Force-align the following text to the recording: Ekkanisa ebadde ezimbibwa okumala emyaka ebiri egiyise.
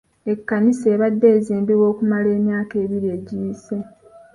Ekkanisa 0.31 0.85
ebadde 0.95 1.27
ezimbibwa 1.37 1.85
okumala 1.91 2.27
emyaka 2.37 2.73
ebiri 2.83 3.07
egiyise. 3.17 3.77